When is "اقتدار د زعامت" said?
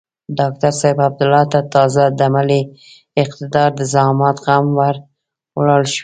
3.23-4.37